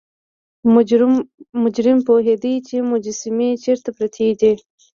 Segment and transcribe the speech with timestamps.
[1.63, 4.51] مجرم پوهیده چې مجسمې چیرته پرتې دي.